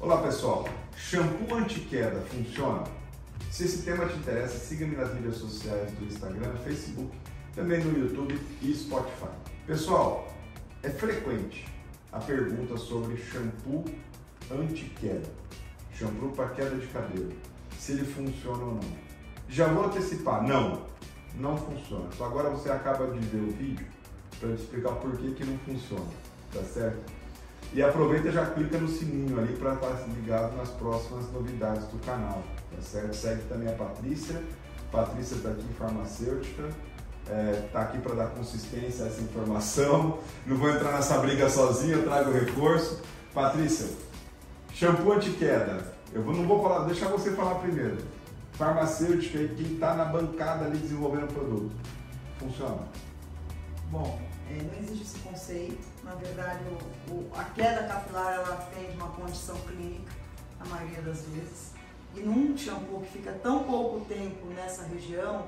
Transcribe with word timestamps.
Olá 0.00 0.20
pessoal, 0.20 0.68
shampoo 0.96 1.54
anti-queda 1.54 2.20
funciona? 2.22 2.82
Se 3.50 3.64
esse 3.64 3.82
tema 3.82 4.04
te 4.06 4.18
interessa, 4.18 4.58
siga-me 4.58 4.96
nas 4.96 5.14
mídias 5.14 5.36
sociais 5.36 5.90
do 5.92 6.04
Instagram, 6.04 6.52
Facebook, 6.64 7.16
também 7.54 7.82
no 7.82 7.96
YouTube 7.98 8.38
e 8.60 8.74
Spotify. 8.74 9.30
Pessoal, 9.66 10.28
é 10.82 10.90
frequente 10.90 11.64
a 12.12 12.18
pergunta 12.18 12.76
sobre 12.76 13.16
shampoo 13.16 13.84
anti-queda, 14.50 15.30
shampoo 15.94 16.32
para 16.32 16.48
queda 16.50 16.76
de 16.76 16.88
cabelo, 16.88 17.32
se 17.78 17.92
ele 17.92 18.04
funciona 18.04 18.64
ou 18.64 18.74
não. 18.74 18.96
Já 19.48 19.68
vou 19.68 19.86
antecipar, 19.86 20.42
não, 20.42 20.82
não 21.36 21.56
funciona. 21.56 22.10
Então 22.12 22.26
agora 22.26 22.50
você 22.50 22.68
acaba 22.68 23.06
de 23.06 23.20
ver 23.20 23.40
o 23.40 23.52
vídeo 23.52 23.86
para 24.40 24.50
te 24.50 24.60
explicar 24.60 24.96
por 24.96 25.16
que, 25.16 25.34
que 25.34 25.44
não 25.44 25.56
funciona, 25.58 26.10
tá 26.52 26.62
certo? 26.64 27.23
E 27.74 27.82
aproveita 27.82 28.30
já 28.30 28.46
clica 28.46 28.78
no 28.78 28.86
sininho 28.86 29.36
ali 29.36 29.52
para 29.56 29.74
estar 29.74 29.90
ligado 30.14 30.56
nas 30.56 30.68
próximas 30.70 31.28
novidades 31.32 31.84
do 31.88 31.98
canal, 32.06 32.40
tá 32.70 32.80
certo? 32.80 33.16
Segue 33.16 33.42
também 33.48 33.68
a 33.68 33.72
Patrícia. 33.72 34.40
Patrícia 34.92 35.34
está 35.34 35.48
aqui, 35.48 35.66
farmacêutica, 35.76 36.68
está 37.24 37.34
é, 37.34 37.68
tá 37.72 37.82
aqui 37.82 37.98
para 37.98 38.14
dar 38.14 38.26
consistência 38.28 39.04
a 39.04 39.08
essa 39.08 39.20
informação. 39.20 40.20
Não 40.46 40.56
vou 40.56 40.70
entrar 40.70 40.92
nessa 40.92 41.18
briga 41.18 41.50
sozinho, 41.50 41.96
eu 41.96 42.04
trago 42.04 42.30
reforço. 42.30 43.02
Patrícia, 43.34 43.88
shampoo 44.72 45.12
anti-queda. 45.12 45.92
Eu 46.12 46.22
não 46.22 46.46
vou 46.46 46.62
falar, 46.62 46.84
deixar 46.84 47.08
você 47.08 47.32
falar 47.32 47.56
primeiro. 47.56 47.98
Farmacêutica 48.52 49.36
e 49.36 49.48
quem 49.48 49.74
está 49.74 49.94
na 49.94 50.04
bancada 50.04 50.66
ali 50.66 50.78
desenvolvendo 50.78 51.24
o 51.24 51.34
produto. 51.34 51.72
Funciona? 52.38 52.82
Bom, 53.94 54.18
é, 54.50 54.60
não 54.60 54.76
existe 54.76 55.04
esse 55.04 55.18
conceito. 55.20 55.86
Na 56.02 56.16
verdade, 56.16 56.64
o, 57.08 57.12
o, 57.12 57.30
a 57.32 57.44
queda 57.44 57.86
capilar 57.86 58.34
ela 58.34 58.56
tem 58.74 58.90
uma 58.96 59.08
condição 59.10 59.56
clínica, 59.60 60.10
a 60.58 60.64
maioria 60.64 61.00
das 61.00 61.22
vezes. 61.26 61.70
E 62.12 62.18
num 62.18 62.58
shampoo 62.58 63.02
que 63.02 63.18
fica 63.18 63.30
tão 63.40 63.62
pouco 63.62 64.04
tempo 64.06 64.46
nessa 64.46 64.82
região, 64.82 65.46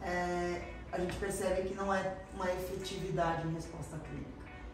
é, 0.00 0.62
a 0.90 0.98
gente 0.98 1.14
percebe 1.16 1.68
que 1.68 1.74
não 1.74 1.92
é 1.92 2.20
uma 2.32 2.50
efetividade 2.50 3.46
em 3.46 3.52
resposta 3.52 3.98
clínica. 3.98 4.30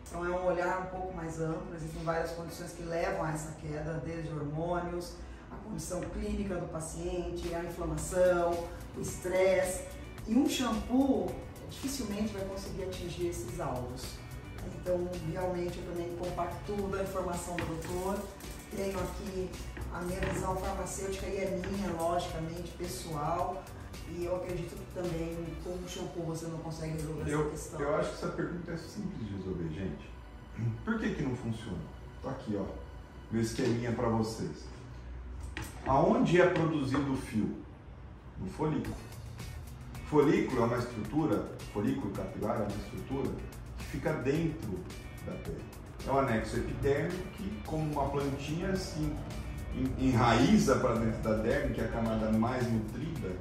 Então 0.07 0.25
é 0.25 0.29
um 0.29 0.47
olhar 0.47 0.79
um 0.83 0.97
pouco 0.97 1.13
mais 1.13 1.41
amplo, 1.41 1.75
existem 1.75 2.05
várias 2.05 2.31
condições 2.31 2.71
que 2.75 2.85
levam 2.85 3.25
a 3.25 3.33
essa 3.33 3.57
queda, 3.61 4.01
desde 4.05 4.33
hormônios, 4.33 5.15
a 5.51 5.57
condição 5.57 6.01
clínica 6.01 6.55
do 6.55 6.69
paciente, 6.69 7.53
a 7.57 7.65
inflamação, 7.65 8.53
o 8.97 9.01
estresse. 9.01 9.83
E 10.29 10.35
um 10.37 10.49
shampoo 10.49 11.35
dificilmente 11.71 12.33
vai 12.33 12.45
conseguir 12.45 12.85
atingir 12.85 13.29
esses 13.29 13.61
alvos. 13.61 14.03
Então, 14.75 15.09
realmente, 15.31 15.79
eu 15.79 15.85
também 15.85 16.17
compactuo 16.17 16.89
da 16.89 17.03
informação 17.03 17.57
do 17.57 17.65
doutor. 17.65 18.19
Tenho 18.75 18.99
aqui 18.99 19.51
a 19.93 20.01
minha 20.03 20.21
visão 20.21 20.57
farmacêutica 20.57 21.27
e 21.27 21.37
é 21.39 21.61
minha, 21.67 21.91
logicamente, 21.93 22.71
pessoal. 22.77 23.63
E 24.09 24.25
eu 24.25 24.37
acredito 24.37 24.75
que 24.75 24.95
também 24.95 25.37
com 25.63 25.71
o 25.71 25.89
shampoo 25.89 26.25
você 26.25 26.47
não 26.47 26.59
consegue 26.59 26.95
resolver 26.95 27.31
eu, 27.31 27.41
essa 27.41 27.51
questão. 27.51 27.81
Eu 27.81 27.97
acho 27.97 28.09
que 28.11 28.15
essa 28.17 28.29
pergunta 28.29 28.73
é 28.73 28.77
simples 28.77 29.29
de 29.29 29.37
resolver, 29.37 29.69
gente. 29.69 30.11
Por 30.85 30.99
que, 30.99 31.15
que 31.15 31.23
não 31.23 31.37
funciona? 31.37 31.79
Tô 32.23 32.29
aqui, 32.29 32.57
ó. 32.57 32.65
Meu 33.31 33.43
esqueminha 33.43 33.93
para 33.93 34.09
vocês. 34.09 34.65
Aonde 35.87 36.41
é 36.41 36.47
produzido 36.47 37.13
o 37.13 37.17
fio? 37.17 37.57
No 38.39 38.51
folículo. 38.51 38.95
Folículo 40.11 40.63
é 40.63 40.65
uma 40.65 40.79
estrutura, 40.79 41.49
folículo 41.73 42.11
capilar 42.11 42.57
é 42.57 42.63
uma 42.63 42.67
estrutura 42.67 43.31
que 43.79 43.85
fica 43.85 44.13
dentro 44.15 44.81
da 45.25 45.31
pele. 45.35 45.65
É 46.05 46.11
um 46.11 46.19
anexo 46.19 46.57
epidérmico 46.57 47.29
que, 47.35 47.63
como 47.65 47.93
uma 47.93 48.11
plantinha, 48.11 48.75
se 48.75 49.13
enraiza 50.01 50.81
para 50.81 50.95
dentro 50.95 51.23
da 51.23 51.35
derme, 51.35 51.75
que 51.75 51.81
é 51.81 51.85
a 51.85 51.89
camada 51.93 52.33
mais 52.33 52.69
nutrida 52.73 53.37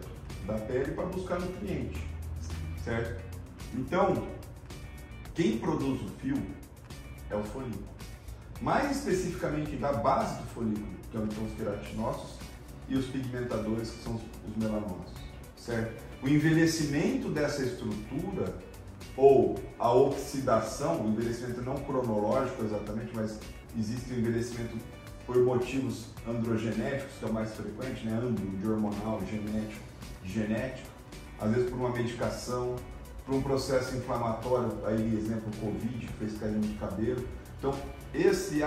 da 0.46 0.60
pele, 0.60 0.92
para 0.92 1.08
buscar 1.08 1.40
nutriente, 1.40 2.08
certo? 2.84 3.20
Então, 3.74 4.28
quem 5.34 5.58
produz 5.58 6.00
o 6.04 6.10
fio 6.20 6.38
é 7.32 7.36
o 7.36 7.44
folículo. 7.46 7.90
Mais 8.62 8.96
especificamente 8.96 9.76
da 9.76 9.94
base 9.94 10.40
do 10.40 10.48
folículo, 10.50 10.88
que 11.10 11.18
é 11.18 11.20
então 11.20 11.46
os 11.46 11.54
queratinócitos, 11.54 12.38
e 12.88 12.96
os 12.96 13.08
pigmentadores, 13.08 13.90
que 13.90 14.04
são 14.04 14.22
os 14.48 14.56
melanócitos, 14.56 15.29
certo? 15.60 16.10
o 16.22 16.28
envelhecimento 16.28 17.30
dessa 17.30 17.64
estrutura 17.64 18.54
ou 19.16 19.58
a 19.78 19.92
oxidação, 19.94 21.06
o 21.06 21.10
envelhecimento 21.10 21.62
não 21.62 21.76
cronológico 21.76 22.64
exatamente, 22.64 23.12
mas 23.14 23.40
existe 23.78 24.14
o 24.14 24.20
envelhecimento 24.20 24.78
por 25.26 25.38
motivos 25.44 26.08
androgenéticos, 26.28 27.14
que 27.20 27.26
é 27.26 27.28
o 27.28 27.34
mais 27.34 27.54
frequente, 27.54 28.06
né? 28.06 28.18
Andro, 28.18 28.46
de 28.46 28.68
hormonal, 28.68 29.22
genético, 29.30 29.84
genético, 30.24 30.90
às 31.40 31.52
vezes 31.52 31.70
por 31.70 31.78
uma 31.78 31.90
medicação, 31.90 32.76
por 33.26 33.36
um 33.36 33.42
processo 33.42 33.96
inflamatório, 33.96 34.72
aí 34.86 35.18
exemplo 35.18 35.52
Covid, 35.60 36.08
que 36.08 36.14
fez 36.14 36.38
cair 36.38 36.54
muito 36.54 36.80
cabelo. 36.80 37.24
Então, 37.58 37.74
esse 38.14 38.62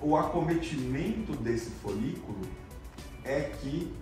o 0.00 0.16
acometimento 0.16 1.32
desse 1.36 1.70
folículo 1.82 2.40
é 3.24 3.40
que 3.40 3.92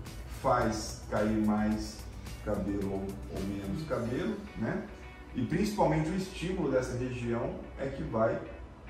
faz 0.42 1.02
cair 1.08 1.46
mais 1.46 2.01
cabelo 2.44 2.92
ou, 2.92 3.40
menos 3.46 3.86
cabelo, 3.88 4.36
né? 4.58 4.86
E 5.34 5.44
principalmente 5.44 6.10
o 6.10 6.16
estímulo 6.16 6.70
dessa 6.70 6.96
região 6.98 7.54
é 7.78 7.86
que 7.86 8.02
vai 8.02 8.38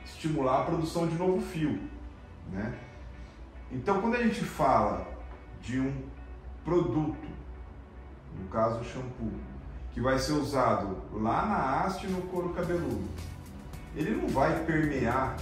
estimular 0.04 0.62
a 0.62 0.64
produção 0.64 1.06
de 1.06 1.14
novo 1.14 1.40
fio, 1.40 1.78
né? 2.50 2.74
Então, 3.70 4.00
quando 4.00 4.16
a 4.16 4.22
gente 4.22 4.40
fala 4.44 5.06
de 5.62 5.80
um 5.80 5.92
produto, 6.64 7.28
no 8.38 8.48
caso 8.48 8.80
o 8.80 8.84
shampoo, 8.84 9.32
que 9.92 10.00
vai 10.00 10.18
ser 10.18 10.32
usado 10.32 10.96
lá 11.12 11.46
na 11.46 11.80
haste 11.80 12.06
no 12.06 12.22
couro 12.22 12.50
cabeludo, 12.50 13.04
ele 13.94 14.10
não 14.10 14.28
vai 14.28 14.64
permear 14.64 15.36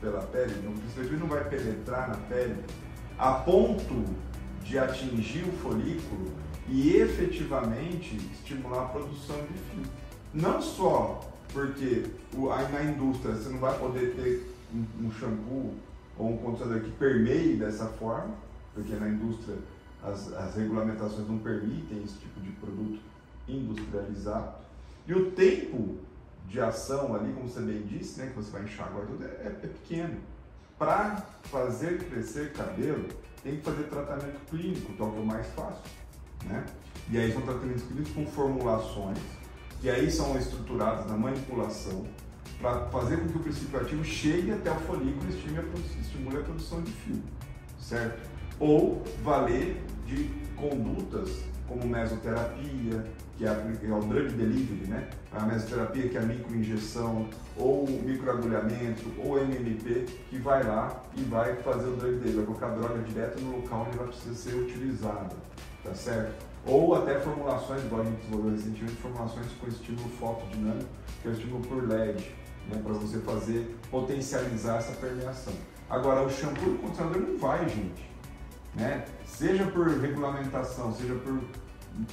pela 0.00 0.22
pele, 0.22 0.54
não, 0.64 1.02
ele 1.02 1.16
não 1.16 1.28
vai 1.28 1.44
penetrar 1.44 2.08
na 2.08 2.16
pele 2.16 2.64
a 3.18 3.32
ponto 3.32 4.04
de 4.64 4.78
atingir 4.78 5.44
o 5.44 5.52
folículo 5.58 6.32
e 6.68 6.96
efetivamente 6.96 8.16
estimular 8.32 8.84
a 8.84 8.88
produção 8.88 9.36
de 9.42 9.54
fio. 9.54 9.92
Não 10.32 10.60
só 10.62 11.28
porque 11.52 12.06
na 12.72 12.84
indústria 12.84 13.34
você 13.34 13.48
não 13.50 13.58
vai 13.58 13.78
poder 13.78 14.14
ter 14.14 14.54
um, 14.74 15.10
shampoo 15.12 15.74
ou 16.16 16.32
um 16.32 16.36
condicionador 16.38 16.82
que 16.82 16.90
permeie 16.92 17.56
dessa 17.56 17.86
forma, 17.86 18.34
porque 18.74 18.94
na 18.94 19.08
indústria 19.08 19.56
as, 20.02 20.32
as 20.32 20.54
regulamentações 20.56 21.28
não 21.28 21.38
permitem 21.38 22.02
esse 22.02 22.18
tipo 22.18 22.40
de 22.40 22.50
produto 22.52 23.00
industrializado. 23.46 24.62
E 25.06 25.14
o 25.14 25.30
tempo 25.32 25.98
de 26.48 26.60
ação 26.60 27.14
ali, 27.14 27.32
como 27.32 27.48
você 27.48 27.60
bem 27.60 27.82
disse, 27.82 28.20
né, 28.20 28.28
que 28.28 28.36
você 28.36 28.50
vai 28.50 28.62
enxaguar 28.62 29.06
tudo, 29.06 29.24
é, 29.24 29.46
é 29.46 29.50
pequeno. 29.50 30.18
Para 30.78 31.16
fazer 31.44 31.98
crescer 32.08 32.52
cabelo, 32.52 33.08
tem 33.42 33.56
que 33.56 33.62
fazer 33.62 33.84
tratamento 33.84 34.40
clínico, 34.48 34.92
que 34.92 35.02
é 35.02 35.04
o 35.04 35.10
que 35.10 35.18
é 35.18 35.24
mais 35.24 35.46
fácil 35.48 35.82
né? 36.46 36.64
E 37.10 37.18
aí 37.18 37.32
são 37.32 37.42
tratamentos 37.42 37.82
clínicos 37.82 38.12
com 38.12 38.26
formulações, 38.26 39.18
que 39.80 39.90
aí 39.90 40.10
são 40.10 40.36
estruturadas 40.38 41.06
na 41.06 41.16
manipulação, 41.16 42.06
para 42.60 42.86
fazer 42.86 43.16
com 43.18 43.28
que 43.28 43.36
o 43.36 43.40
princípio 43.40 43.80
ativo 43.80 44.04
chegue 44.04 44.52
até 44.52 44.70
o 44.70 44.76
folículo 44.76 45.26
e 45.28 46.00
estimule 46.00 46.36
a 46.36 46.42
produção 46.42 46.80
de 46.80 46.92
fio, 46.92 47.20
certo? 47.78 48.30
Ou 48.60 49.02
valer 49.24 49.82
de 50.06 50.30
condutas 50.54 51.42
como 51.66 51.86
mesoterapia, 51.86 53.04
que 53.36 53.44
é, 53.44 53.48
é 53.48 53.92
o 53.92 54.00
drug 54.00 54.28
delivery, 54.34 54.88
né? 54.88 55.08
A 55.32 55.44
mesoterapia 55.44 56.08
que 56.08 56.16
é 56.16 56.20
a 56.20 56.24
microinjeção, 56.24 57.28
ou 57.56 57.88
microagulhamento, 57.88 59.10
ou 59.18 59.38
MMP, 59.38 60.06
que 60.30 60.38
vai 60.38 60.62
lá 60.62 61.02
e 61.16 61.22
vai 61.22 61.56
fazer 61.56 61.88
o 61.88 61.96
drug 61.96 62.18
delivery, 62.18 62.36
vai 62.36 62.44
colocar 62.46 62.66
a 62.66 62.74
droga 62.76 63.02
direto 63.02 63.40
no 63.40 63.56
local 63.56 63.86
onde 63.88 63.98
ela 63.98 64.06
precisa 64.06 64.34
ser 64.34 64.54
utilizada 64.54 65.51
tá 65.82 65.94
certo? 65.94 66.44
Ou 66.66 66.94
até 66.94 67.18
formulações, 67.18 67.82
igual 67.84 68.02
a 68.02 68.04
gente 68.04 68.18
desenvolveu 68.18 68.52
recentemente, 68.52 68.94
formulações 68.96 69.46
com 69.60 69.66
estímulo 69.66 70.08
fotodinâmico, 70.10 70.88
que 71.20 71.28
é 71.28 71.30
o 71.30 71.34
estímulo 71.34 71.66
por 71.66 71.88
LED, 71.88 72.34
né, 72.68 72.80
para 72.82 72.92
você 72.92 73.18
fazer, 73.18 73.76
potencializar 73.90 74.76
essa 74.76 74.92
permeação. 74.92 75.52
Agora, 75.90 76.22
o 76.22 76.30
shampoo 76.30 76.68
e 76.68 76.74
o 76.74 76.78
condicionador 76.78 77.20
não 77.20 77.38
vai, 77.38 77.68
gente. 77.68 78.10
Né? 78.74 79.04
Seja 79.26 79.66
por 79.66 79.88
regulamentação, 79.88 80.94
seja 80.94 81.14
por 81.16 81.42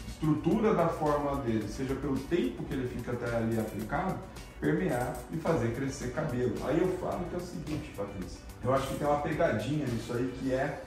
estrutura 0.08 0.74
da 0.74 0.90
forma 0.90 1.38
dele, 1.42 1.68
seja 1.68 1.96
pelo 1.96 2.18
tempo 2.18 2.64
que 2.64 2.74
ele 2.74 2.88
fica 2.88 3.14
até 3.14 3.38
ali 3.38 3.58
aplicado, 3.58 4.20
permear 4.60 5.16
e 5.32 5.38
fazer 5.38 5.74
crescer 5.74 6.12
cabelo. 6.12 6.54
Aí 6.66 6.82
eu 6.82 6.88
falo 6.98 7.24
que 7.26 7.36
é 7.36 7.38
o 7.38 7.42
seguinte, 7.42 7.94
Patrícia, 7.96 8.42
eu 8.64 8.74
acho 8.74 8.88
que 8.88 8.96
tem 8.96 9.08
uma 9.08 9.22
pegadinha 9.22 9.86
nisso 9.86 10.12
aí 10.12 10.34
que 10.40 10.54
é 10.54 10.84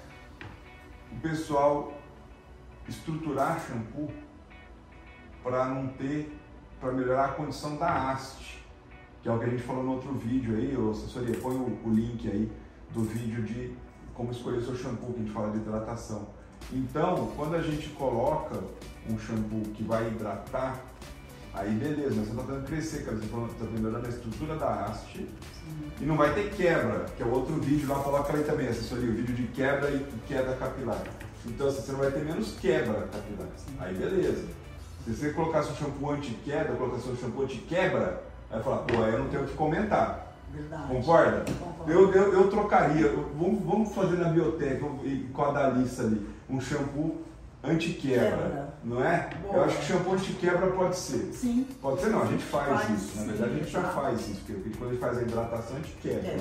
o 1.12 1.20
pessoal 1.20 1.92
estruturar 2.88 3.60
shampoo 3.60 4.08
para 5.42 5.66
não 5.66 5.88
ter, 5.88 6.36
para 6.80 6.92
melhorar 6.92 7.26
a 7.26 7.28
condição 7.28 7.76
da 7.76 8.10
haste, 8.10 8.64
que 9.22 9.28
é 9.28 9.32
o 9.32 9.38
que 9.38 9.44
a 9.44 9.48
gente 9.48 9.62
falou 9.62 9.82
no 9.84 9.92
outro 9.92 10.12
vídeo 10.14 10.56
aí, 10.56 10.76
ou 10.76 10.90
assessoria, 10.90 11.36
põe 11.40 11.54
o, 11.54 11.78
o 11.84 11.90
link 11.90 12.28
aí 12.28 12.50
do 12.92 13.02
vídeo 13.02 13.42
de 13.42 13.74
como 14.14 14.30
escolher 14.30 14.62
seu 14.62 14.76
shampoo, 14.76 15.12
que 15.12 15.20
a 15.20 15.22
gente 15.22 15.32
fala 15.32 15.50
de 15.50 15.58
hidratação. 15.58 16.28
Então, 16.72 17.32
quando 17.36 17.54
a 17.54 17.62
gente 17.62 17.88
coloca 17.90 18.62
um 19.08 19.18
shampoo 19.18 19.62
que 19.74 19.82
vai 19.82 20.08
hidratar, 20.08 20.80
aí 21.54 21.70
beleza, 21.70 22.14
mas 22.16 22.28
você 22.28 22.30
está 22.30 22.42
fazendo 22.42 22.66
crescer, 22.66 23.04
cara, 23.04 23.16
você 23.16 23.24
está 23.24 23.64
melhorando 23.72 24.06
a 24.06 24.08
estrutura 24.08 24.56
da 24.56 24.84
haste 24.86 25.28
e 26.00 26.04
não 26.04 26.16
vai 26.16 26.34
ter 26.34 26.50
quebra, 26.50 27.06
que 27.16 27.22
é 27.22 27.26
o 27.26 27.30
outro 27.30 27.54
vídeo 27.56 27.88
lá, 27.88 27.96
coloca 28.02 28.36
aí 28.36 28.42
também, 28.44 28.68
assessoria, 28.68 29.10
o 29.10 29.14
vídeo 29.14 29.34
de 29.34 29.46
quebra 29.48 29.90
e 29.90 30.04
queda 30.26 30.54
capilar. 30.56 31.02
Então 31.44 31.68
assim, 31.68 31.82
você 31.82 31.92
não 31.92 31.98
vai 31.98 32.10
ter 32.10 32.24
menos 32.24 32.56
quebra 32.58 33.08
capilar. 33.08 33.48
Aí 33.80 33.94
beleza. 33.94 34.44
Se 35.04 35.14
você 35.14 35.30
colocasse 35.30 35.72
um 35.72 35.74
shampoo 35.74 36.10
anti-queda, 36.12 36.74
colocasse 36.74 37.08
um 37.08 37.16
shampoo 37.16 37.42
anti-quebra, 37.42 38.22
aí 38.50 38.62
falar, 38.62 38.78
pô, 38.78 39.02
aí 39.02 39.12
eu 39.12 39.18
não 39.18 39.28
tenho 39.28 39.42
o 39.42 39.46
que 39.46 39.54
comentar. 39.54 40.32
Verdade. 40.52 40.88
Concorda? 40.88 41.44
Concordo. 41.58 41.92
Eu, 41.92 42.12
eu, 42.12 42.32
eu 42.34 42.48
trocaria, 42.48 43.08
vamos, 43.34 43.64
vamos 43.64 43.94
fazer 43.94 44.16
na 44.16 44.28
biblioteca 44.28 44.86
e 45.02 45.28
com 45.32 45.44
a 45.44 45.50
Dalissa 45.50 46.02
ali, 46.02 46.26
um 46.48 46.60
shampoo 46.60 47.22
anti-quebra, 47.64 48.30
Quebra. 48.30 48.74
não 48.84 49.04
é? 49.04 49.30
Boa. 49.42 49.56
Eu 49.56 49.64
acho 49.64 49.78
que 49.78 49.84
shampoo 49.84 50.14
anti-quebra 50.14 50.70
pode 50.72 50.96
ser. 50.96 51.32
Sim. 51.32 51.66
Pode 51.80 52.00
ser 52.00 52.10
não, 52.10 52.22
a 52.22 52.26
gente 52.26 52.42
faz, 52.42 52.68
Faz, 52.68 52.90
isso. 53.02 53.16
Na 53.16 53.22
sim, 53.22 53.28
verdade 53.28 53.50
a 53.52 53.58
gente 53.58 53.70
já 53.70 53.82
faz 53.82 54.20
isso, 54.28 54.40
porque 54.46 54.70
quando 54.76 54.90
a 54.90 54.92
gente 54.92 55.00
faz 55.00 55.18
a 55.18 55.22
hidratação 55.22 55.76
a 55.76 55.80
gente 55.80 55.92
quebra. 56.02 56.28
É, 56.28 56.36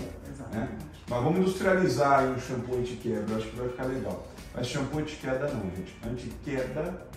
né? 0.53 0.69
Mas 1.09 1.23
vamos 1.23 1.39
industrializar 1.39 2.19
aí 2.19 2.29
um 2.31 2.39
shampoo 2.39 2.77
anti-quebra, 2.77 3.35
acho 3.35 3.47
que 3.49 3.55
vai 3.55 3.69
ficar 3.69 3.83
legal. 3.85 4.27
Mas 4.55 4.67
shampoo 4.67 4.99
anti-queda 4.99 5.47
não, 5.49 5.61
gente. 5.75 5.95
Anti-queda 6.07 7.07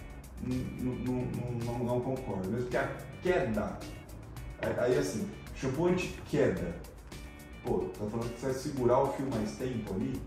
não, 0.42 1.78
não 1.78 2.00
concordo. 2.00 2.48
Mesmo 2.50 2.68
que 2.68 2.76
a 2.76 2.88
queda. 3.22 3.78
Aí, 4.60 4.74
aí, 4.78 4.98
assim, 4.98 5.28
shampoo 5.56 5.86
anti-queda. 5.86 6.74
Pô, 7.64 7.78
tá 7.98 8.04
falando 8.10 8.32
que 8.34 8.40
você 8.40 8.46
vai 8.46 8.54
segurar 8.54 8.98
o 9.00 9.12
fio 9.14 9.26
mais 9.30 9.52
tempo 9.52 9.94
ali? 9.94 10.20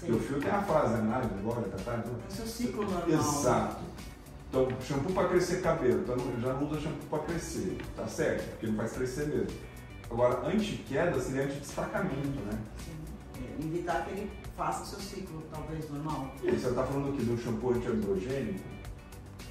Porque 0.00 0.12
o 0.12 0.18
fio 0.18 0.40
tem 0.40 0.50
a 0.50 0.62
fase 0.62 0.94
análise 0.94 1.34
agora, 1.34 1.62
tá? 1.68 1.76
tá? 1.84 1.98
Então, 1.98 2.12
É 2.28 2.32
o 2.32 2.34
seu 2.34 2.46
ciclo 2.46 2.84
normal. 2.84 3.08
Exato. 3.08 3.82
Então, 4.48 4.68
shampoo 4.80 5.12
para 5.12 5.28
crescer 5.28 5.62
cabelo, 5.62 6.00
então 6.00 6.16
já 6.40 6.52
não 6.54 6.66
usa 6.66 6.80
shampoo 6.80 7.06
para 7.08 7.18
crescer, 7.20 7.78
tá 7.94 8.06
certo? 8.08 8.50
Porque 8.50 8.66
não 8.66 8.74
faz 8.76 8.92
crescer 8.92 9.28
mesmo. 9.28 9.56
Agora, 10.10 10.44
anti-queda 10.48 11.20
seria 11.20 11.44
anti-destacamento, 11.44 12.40
né? 12.46 12.58
Sim. 12.84 12.92
É, 13.36 13.64
Evitar 13.64 14.04
que 14.04 14.10
ele 14.10 14.30
faça 14.56 14.82
o 14.82 14.86
seu 14.86 14.98
ciclo, 14.98 15.42
talvez, 15.52 15.88
normal. 15.88 16.34
E 16.42 16.48
aí, 16.48 16.58
você 16.58 16.68
está 16.68 16.82
falando 16.84 17.14
aqui 17.14 17.24
de 17.24 17.30
um 17.30 17.38
shampoo 17.38 17.70
anti-androgênico, 17.74 18.64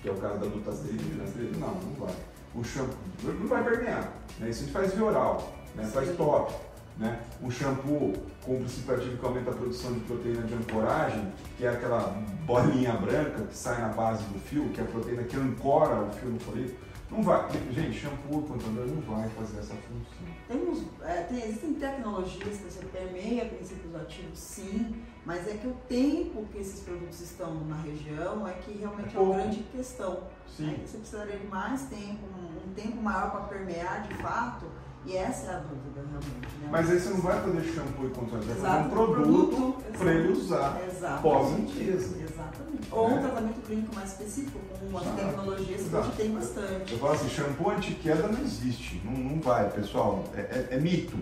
que 0.01 0.09
é 0.09 0.11
o 0.11 0.15
caso 0.17 0.39
da 0.39 0.47
dutasterina, 0.47 1.23
não, 1.57 1.75
não 1.75 1.93
vai. 1.93 2.15
O 2.53 2.63
shampoo 2.63 2.97
não 3.23 3.47
vai 3.47 3.63
permear, 3.63 4.11
né? 4.39 4.49
Isso 4.49 4.63
a 4.63 4.65
gente 4.65 4.73
faz 4.73 4.93
via 4.93 5.05
oral, 5.05 5.53
né? 5.75 5.85
faz 5.85 6.13
top. 6.17 6.53
Né? 6.99 7.17
Um 7.41 7.49
shampoo 7.49 8.11
com 8.43 8.57
princípio 8.57 8.93
ativo 8.93 9.17
que 9.17 9.25
aumenta 9.25 9.51
a 9.51 9.53
produção 9.53 9.93
de 9.93 10.01
proteína 10.01 10.41
de 10.41 10.53
ancoragem, 10.53 11.31
que 11.57 11.65
é 11.65 11.69
aquela 11.69 12.09
bolinha 12.45 12.91
branca 12.91 13.43
que 13.45 13.55
sai 13.55 13.79
na 13.81 13.87
base 13.87 14.21
do 14.25 14.37
fio, 14.39 14.67
que 14.69 14.81
é 14.81 14.83
a 14.83 14.87
proteína 14.87 15.23
que 15.23 15.37
ancora 15.37 16.03
o 16.03 16.11
fio 16.11 16.29
no 16.29 16.39
folículo, 16.41 16.77
não 17.09 17.23
vai. 17.23 17.49
Gente, 17.71 17.97
shampoo 17.99 18.41
controlador 18.41 18.87
não 18.87 19.01
vai 19.01 19.29
fazer 19.29 19.59
essa 19.59 19.73
função. 19.75 20.35
Temos, 20.49 20.83
é, 21.01 21.21
tem- 21.23 21.41
existem 21.41 21.73
tecnologias 21.75 22.57
que 22.57 22.63
você 22.69 22.85
permeia 22.87 23.45
princípios 23.45 23.95
ativos, 23.95 24.37
sim, 24.37 25.01
mas 25.25 25.47
é 25.47 25.53
que 25.53 25.67
o 25.67 25.75
tempo 25.87 26.45
que 26.51 26.57
esses 26.57 26.81
produtos 26.81 27.21
estão 27.21 27.55
na 27.63 27.77
região 27.77 28.45
é 28.45 28.51
que 28.53 28.77
realmente 28.77 29.15
é 29.15 29.19
uma 29.19 29.25
Pouco. 29.27 29.41
grande 29.41 29.63
questão. 29.71 30.23
Sim. 30.55 30.69
Aí 30.69 30.85
você 30.85 30.97
precisaria 30.97 31.37
de 31.37 31.47
mais 31.47 31.83
tempo, 31.83 32.19
um, 32.37 32.69
um 32.69 32.73
tempo 32.73 32.97
maior 33.01 33.31
para 33.31 33.41
permear 33.45 34.05
de 34.05 34.13
fato, 34.15 34.65
e 35.09 35.17
essa 35.17 35.51
é 35.51 35.55
a 35.55 35.59
dúvida 35.59 36.01
realmente. 36.07 36.55
Né? 36.61 36.69
Mas 36.71 36.89
aí 36.89 36.99
você 36.99 37.09
não 37.09 37.21
vai 37.21 37.41
fazer 37.41 37.63
shampoo 37.63 38.05
e 38.05 38.07
vai 38.09 38.39
fazer 38.55 38.85
um 38.85 38.89
produto 38.89 39.75
para 39.97 40.13
ele 40.13 40.31
usar. 40.33 40.79
Pós-limpeza. 41.21 42.15
Exatamente. 42.21 42.87
Ou 42.91 43.09
Né? 43.09 43.15
um 43.15 43.21
tratamento 43.21 43.61
clínico 43.61 43.95
mais 43.95 44.11
específico, 44.11 44.59
com 44.79 44.97
as 44.97 45.03
Exato. 45.03 45.17
tecnologias 45.17 45.81
que 45.89 45.95
a 45.95 46.01
gente 46.01 46.15
tem 46.15 46.31
bastante. 46.31 46.93
Eu 46.93 46.99
falo 46.99 47.13
assim, 47.13 47.29
shampoo 47.29 47.69
anti-queda 47.71 48.27
não 48.27 48.41
existe, 48.41 49.01
não, 49.03 49.11
não 49.13 49.41
vai, 49.41 49.69
pessoal. 49.71 50.23
É, 50.35 50.39
é- 50.41 50.67
é 50.75 50.79
mito, 50.79 51.17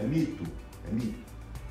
é 0.00 0.02
mito, 0.04 0.44
é 0.88 0.92
mito. 0.94 1.18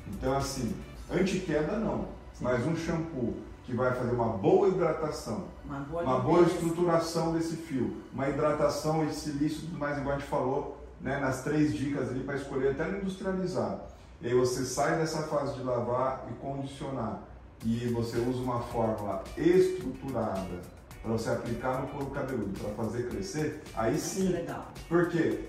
Então 0.08 0.36
assim, 0.36 0.72
anti-queda 1.10 1.78
não, 1.78 2.02
Sim. 2.32 2.44
mas 2.44 2.64
um 2.66 2.76
shampoo 2.76 3.34
que 3.64 3.74
vai 3.74 3.92
fazer 3.94 4.12
uma 4.14 4.28
boa 4.28 4.68
hidratação, 4.68 5.46
Uma 5.64 5.80
boa, 5.80 6.02
uma 6.04 6.18
boa 6.20 6.42
estruturação 6.42 7.32
desse 7.32 7.56
fio, 7.56 7.96
uma 8.14 8.28
hidratação 8.28 9.04
e 9.04 9.12
silício 9.12 9.62
tudo 9.62 9.76
mais, 9.78 9.98
igual 9.98 10.14
a 10.14 10.18
gente 10.20 10.28
falou, 10.28 10.75
né, 11.00 11.18
nas 11.18 11.42
três 11.42 11.74
dicas 11.74 12.10
ali 12.10 12.20
para 12.20 12.36
escolher 12.36 12.72
até 12.72 12.84
no 12.86 12.98
industrializar. 12.98 13.80
E 14.20 14.28
aí 14.28 14.34
você 14.34 14.64
sai 14.64 14.96
dessa 14.98 15.22
fase 15.24 15.54
de 15.54 15.62
lavar 15.62 16.26
e 16.30 16.34
condicionar 16.34 17.22
e 17.64 17.88
você 17.88 18.18
usa 18.18 18.42
uma 18.42 18.60
fórmula 18.60 19.22
estruturada 19.36 20.60
para 21.02 21.12
você 21.12 21.30
aplicar 21.30 21.82
no 21.82 21.88
couro 21.88 22.06
cabeludo 22.06 22.58
para 22.58 22.70
fazer 22.84 23.08
crescer, 23.08 23.62
aí 23.74 23.94
Que 23.94 24.00
sim. 24.00 24.28
legal. 24.28 24.72
Porque 24.88 25.48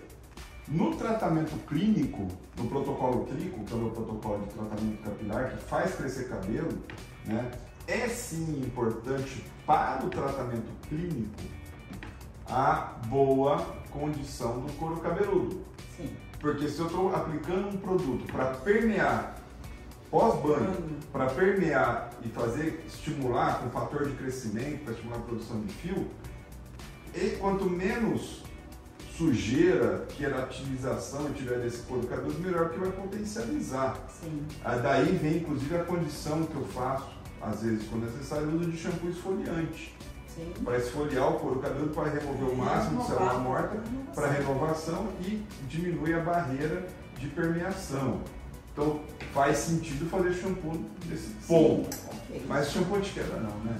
no 0.68 0.96
tratamento 0.96 1.58
clínico, 1.66 2.28
no 2.58 2.68
protocolo 2.68 3.26
clínico, 3.26 3.64
que 3.64 3.74
é 3.74 3.76
o 3.76 3.90
protocolo 3.90 4.46
de 4.46 4.54
tratamento 4.54 5.04
capilar, 5.04 5.52
que 5.52 5.64
faz 5.64 5.96
crescer 5.96 6.30
cabelo, 6.30 6.78
né, 7.26 7.52
é 7.88 8.08
sim 8.10 8.62
importante 8.66 9.46
para 9.66 10.06
o 10.06 10.10
tratamento 10.10 10.70
clínico 10.88 11.42
a 12.50 12.94
boa 13.08 13.58
condição 13.92 14.60
do 14.62 14.72
couro 14.74 14.98
cabeludo. 14.98 15.62
Sim. 15.96 16.10
Porque 16.40 16.68
se 16.68 16.80
eu 16.80 16.86
estou 16.88 17.16
aplicando 17.16 17.70
um 17.70 17.78
produto 17.78 18.32
para 18.32 18.46
permear 18.56 19.38
pós-banho, 20.12 20.70
Hum, 20.70 21.00
para 21.12 21.26
permear 21.28 22.12
e 22.24 22.30
fazer 22.30 22.84
estimular 22.88 23.60
com 23.60 23.70
fator 23.70 24.08
de 24.08 24.16
crescimento, 24.16 24.84
para 24.84 24.94
estimular 24.94 25.18
a 25.18 25.22
produção 25.22 25.60
de 25.62 25.74
fio, 25.74 26.08
e 27.16 27.32
quanto 27.40 27.66
menos 27.66 28.44
sujeira, 29.18 30.06
queratinização 30.10 31.34
tiver 31.34 31.60
desse 31.60 31.80
couro 31.84 32.06
cabeludo, 32.06 32.40
melhor 32.40 32.70
que 32.70 32.78
vai 32.78 32.92
potencializar. 32.92 33.98
Sim. 34.22 34.44
Ah, 34.64 34.76
Daí 34.76 35.16
vem 35.16 35.38
inclusive 35.38 35.76
a 35.76 35.84
condição 35.84 36.44
que 36.46 36.56
eu 36.56 36.66
faço, 36.66 37.10
às 37.42 37.64
vezes, 37.64 37.88
quando 37.90 38.06
necessário, 38.06 38.56
uso 38.56 38.70
de 38.70 38.78
shampoo 38.78 39.10
esfoliante. 39.10 39.98
Sim. 40.38 40.54
Para 40.64 40.78
esfoliar 40.78 41.32
o 41.32 41.40
couro 41.40 41.60
cabeludo, 41.60 41.96
para 41.96 42.12
remover 42.12 42.50
o 42.50 42.56
máximo 42.56 43.02
de 43.02 43.08
célula 43.08 43.34
morta, 43.40 43.82
para 44.14 44.28
renovação 44.28 45.08
e 45.22 45.44
diminui 45.68 46.14
a 46.14 46.20
barreira 46.20 46.88
de 47.18 47.28
permeação. 47.28 48.22
Então 48.72 49.00
faz 49.34 49.58
sentido 49.58 50.08
fazer 50.08 50.34
shampoo 50.34 50.80
desse 51.06 51.30
ponto. 51.48 51.90
Ok. 52.14 52.46
Mas 52.48 52.70
shampoo 52.70 53.02
de 53.02 53.10
queda 53.10 53.38
não, 53.38 53.58
né? 53.66 53.80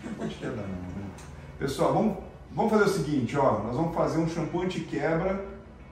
Shampoo 0.00 0.28
de 0.28 0.34
queda 0.36 0.52
não, 0.54 0.62
né? 0.62 1.10
Pessoal, 1.58 1.92
vamos, 1.92 2.18
vamos 2.52 2.70
fazer 2.70 2.84
o 2.84 2.88
seguinte, 2.88 3.36
ó. 3.36 3.64
Nós 3.64 3.74
vamos 3.74 3.92
fazer 3.92 4.18
um 4.18 4.28
shampoo 4.28 4.62
anti-quebra 4.62 5.44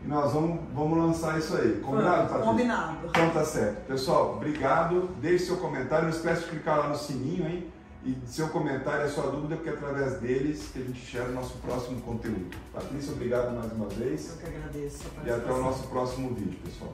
e 0.04 0.06
nós 0.06 0.32
vamos, 0.32 0.60
vamos 0.72 0.96
lançar 0.96 1.36
isso 1.36 1.56
aí. 1.56 1.80
Combinado, 1.80 2.28
Patrícia? 2.28 2.44
Combinado. 2.44 2.98
Então 3.06 3.30
tá 3.30 3.44
certo. 3.44 3.84
Pessoal, 3.88 4.34
obrigado. 4.36 5.08
Deixe 5.20 5.46
seu 5.46 5.56
comentário. 5.56 6.04
Não 6.04 6.14
esquece 6.14 6.44
de 6.44 6.50
clicar 6.50 6.78
lá 6.78 6.88
no 6.88 6.96
sininho, 6.96 7.48
hein? 7.48 7.66
E 8.04 8.14
seu 8.26 8.48
comentário, 8.48 9.06
a 9.06 9.08
sua 9.08 9.30
dúvida, 9.30 9.56
porque 9.56 9.70
é 9.70 9.72
através 9.72 10.20
deles 10.20 10.68
que 10.70 10.78
a 10.78 10.82
gente 10.82 11.10
gera 11.10 11.30
o 11.30 11.32
nosso 11.32 11.54
próximo 11.58 12.02
conteúdo. 12.02 12.54
Patrícia, 12.70 13.12
obrigado 13.12 13.54
mais 13.56 13.72
uma 13.72 13.88
vez. 13.88 14.28
Eu 14.28 14.36
que 14.36 14.46
agradeço 14.46 15.04
E 15.24 15.30
até 15.30 15.50
o 15.50 15.62
nosso 15.62 15.88
próximo 15.88 16.34
vídeo, 16.34 16.58
pessoal. 16.62 16.92